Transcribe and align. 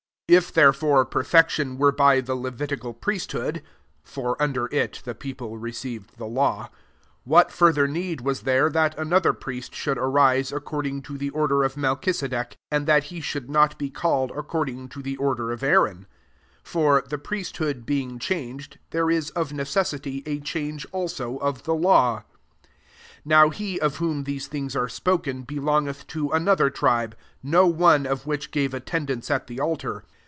11 0.31 0.47
If 0.47 0.53
therefore 0.53 1.03
perfection 1.03 1.77
were 1.77 1.91
by 1.91 2.21
the 2.21 2.35
Levitical 2.35 2.93
priest 2.93 3.33
hood, 3.33 3.61
(for 4.01 4.41
under 4.41 4.67
it 4.67 5.01
the 5.03 5.13
people 5.13 5.57
received 5.57 6.15
the 6.17 6.25
law,) 6.25 6.69
what 7.25 7.51
further 7.51 7.85
need 7.85 8.21
waa 8.21 8.35
there 8.41 8.69
that 8.69 8.97
another 8.97 9.33
priest 9.33 9.75
should 9.75 9.97
arise 9.97 10.49
according 10.53 11.01
to 11.01 11.17
the 11.17 11.31
order 11.31 11.65
of 11.65 11.75
Melchisedec, 11.75 12.53
and 12.71 12.87
that 12.87 13.05
he 13.11 13.19
should 13.19 13.49
not 13.49 13.77
be 13.77 13.89
called 13.89 14.31
ac 14.31 14.43
cording 14.47 14.87
to 14.91 15.01
the 15.01 15.17
order 15.17 15.51
of 15.51 15.63
Aaron? 15.63 16.07
12 16.63 16.63
For, 16.63 17.01
the 17.05 17.17
priesthood 17.17 17.85
being 17.85 18.17
phanged, 18.17 18.77
there 18.91 19.09
is 19.11 19.31
of 19.31 19.51
necessity 19.51 20.23
a 20.25 20.39
change 20.39 20.87
also 20.93 21.39
of 21.39 21.63
the 21.63 21.75
law. 21.75 22.19
13 22.19 22.29
Now 23.25 23.49
he 23.49 23.81
of 23.81 23.97
whom 23.97 24.23
these 24.23 24.47
things 24.47 24.77
are 24.77 24.87
spoken 24.87 25.41
belongeth 25.41 26.07
to 26.07 26.29
another 26.31 26.69
tribe, 26.69 27.17
no 27.43 27.67
one 27.67 28.05
of 28.05 28.25
which 28.25 28.51
gave 28.51 28.73
attendance 28.73 29.29
at 29.29 29.47
the 29.47 29.59
altar. 29.59 30.05